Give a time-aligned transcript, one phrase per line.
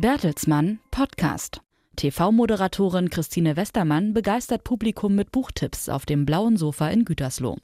[0.00, 1.60] Bertelsmann Podcast.
[1.96, 7.56] TV-Moderatorin Christine Westermann begeistert Publikum mit Buchtipps auf dem blauen Sofa in Gütersloh.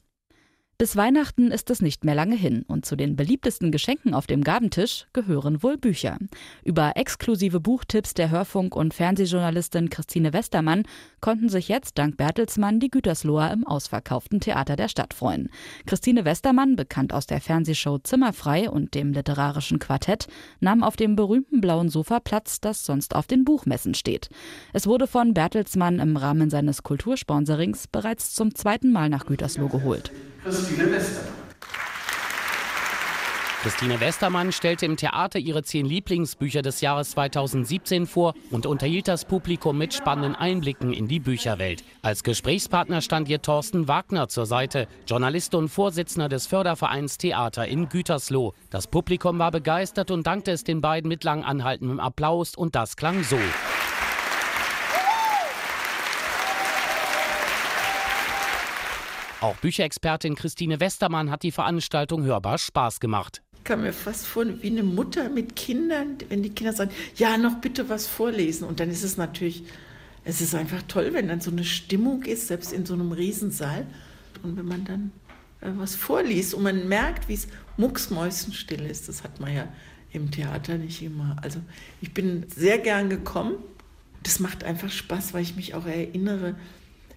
[0.77, 4.43] Bis Weihnachten ist es nicht mehr lange hin und zu den beliebtesten Geschenken auf dem
[4.43, 6.17] Gabentisch gehören wohl Bücher.
[6.65, 10.83] Über exklusive Buchtipps der Hörfunk- und Fernsehjournalistin Christine Westermann
[11.21, 15.47] konnten sich jetzt dank Bertelsmann die Gütersloher im ausverkauften Theater der Stadt freuen.
[15.85, 20.27] Christine Westermann, bekannt aus der Fernsehshow Zimmerfrei und dem literarischen Quartett,
[20.59, 24.27] nahm auf dem berühmten blauen Sofa Platz, das sonst auf den Buchmessen steht.
[24.73, 30.11] Es wurde von Bertelsmann im Rahmen seines Kultursponsorings bereits zum zweiten Mal nach Gütersloh geholt.
[30.45, 31.33] Christine Westermann.
[33.63, 39.25] Christine Westermann stellte im Theater ihre zehn Lieblingsbücher des Jahres 2017 vor und unterhielt das
[39.25, 41.83] Publikum mit spannenden Einblicken in die Bücherwelt.
[42.03, 47.89] Als Gesprächspartner stand ihr Thorsten Wagner zur Seite, Journalist und Vorsitzender des Fördervereins Theater in
[47.89, 48.53] Gütersloh.
[48.69, 52.97] Das Publikum war begeistert und dankte es den beiden mit lang anhaltendem Applaus und das
[52.97, 53.39] klang so.
[59.45, 63.43] Auch Bücherexpertin Christine Westermann hat die Veranstaltung hörbar Spaß gemacht.
[63.53, 67.37] Ich kann mir fast vor, wie eine Mutter mit Kindern, wenn die Kinder sagen, ja,
[67.37, 68.67] noch bitte was vorlesen.
[68.67, 69.61] Und dann ist es natürlich,
[70.23, 73.85] es ist einfach toll, wenn dann so eine Stimmung ist, selbst in so einem Riesensaal.
[74.41, 75.11] Und wenn man dann
[75.61, 79.67] äh, was vorliest und man merkt, wie es mucksmäusenstill ist, das hat man ja
[80.11, 81.35] im Theater nicht immer.
[81.43, 81.59] Also
[82.01, 83.57] ich bin sehr gern gekommen.
[84.23, 86.55] Das macht einfach Spaß, weil ich mich auch erinnere,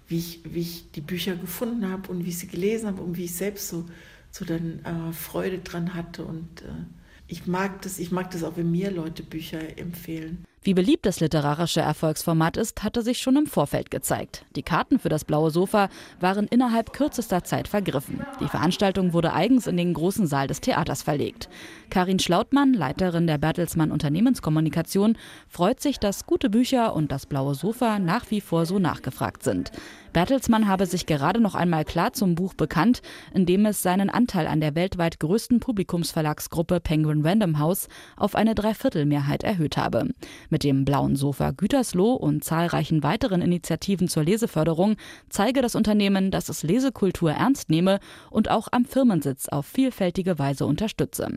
[0.09, 3.17] wie ich, wie ich die Bücher gefunden habe und wie ich sie gelesen habe und
[3.17, 3.85] wie ich selbst so,
[4.31, 6.25] so dann äh, Freude dran hatte.
[6.25, 6.87] Und äh,
[7.27, 10.45] ich mag das, ich mag das auch, wenn mir Leute Bücher empfehlen.
[10.69, 14.45] Wie beliebt das literarische Erfolgsformat ist, hatte sich schon im Vorfeld gezeigt.
[14.55, 15.89] Die Karten für das blaue Sofa
[16.21, 18.21] waren innerhalb kürzester Zeit vergriffen.
[18.39, 21.49] Die Veranstaltung wurde eigens in den großen Saal des Theaters verlegt.
[21.89, 25.17] Karin Schlautmann, Leiterin der Bertelsmann Unternehmenskommunikation,
[25.49, 29.73] freut sich, dass gute Bücher und das blaue Sofa nach wie vor so nachgefragt sind.
[30.13, 33.03] Bertelsmann habe sich gerade noch einmal klar zum Buch bekannt,
[33.35, 38.55] in dem es seinen Anteil an der weltweit größten Publikumsverlagsgruppe Penguin Random House auf eine
[38.55, 40.09] Dreiviertelmehrheit erhöht habe.
[40.51, 44.97] Mit dem blauen Sofa Gütersloh und zahlreichen weiteren Initiativen zur Leseförderung
[45.29, 50.67] zeige das Unternehmen, dass es Lesekultur ernst nehme und auch am Firmensitz auf vielfältige Weise
[50.67, 51.29] unterstütze.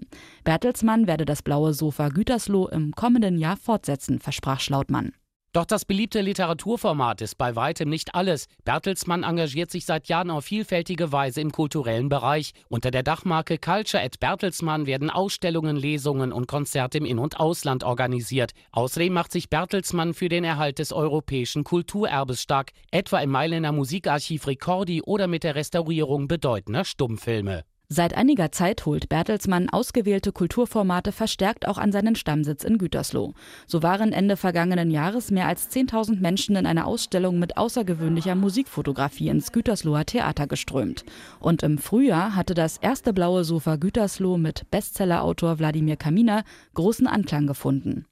[0.43, 5.11] Bertelsmann werde das blaue Sofa Gütersloh im kommenden Jahr fortsetzen, versprach Schlautmann.
[5.53, 8.47] Doch das beliebte Literaturformat ist bei weitem nicht alles.
[8.63, 12.53] Bertelsmann engagiert sich seit Jahren auf vielfältige Weise im kulturellen Bereich.
[12.69, 17.83] Unter der Dachmarke Culture at Bertelsmann werden Ausstellungen, Lesungen und Konzerte im In- und Ausland
[17.83, 18.53] organisiert.
[18.71, 24.47] Außerdem macht sich Bertelsmann für den Erhalt des europäischen Kulturerbes stark, etwa im Mailänder Musikarchiv
[24.47, 27.65] Ricordi oder mit der Restaurierung bedeutender Stummfilme.
[27.93, 33.33] Seit einiger Zeit holt Bertelsmann ausgewählte Kulturformate verstärkt auch an seinen Stammsitz in Gütersloh.
[33.67, 39.27] So waren Ende vergangenen Jahres mehr als 10.000 Menschen in eine Ausstellung mit außergewöhnlicher Musikfotografie
[39.27, 41.03] ins Gütersloher Theater geströmt.
[41.41, 47.45] Und im Frühjahr hatte das erste blaue Sofa Gütersloh mit Bestsellerautor Wladimir Kaminer großen Anklang
[47.45, 48.05] gefunden.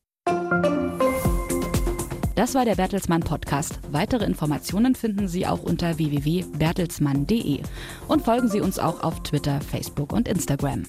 [2.40, 3.82] Das war der Bertelsmann Podcast.
[3.92, 7.60] Weitere Informationen finden Sie auch unter www.bertelsmann.de
[8.08, 10.84] und folgen Sie uns auch auf Twitter, Facebook und Instagram.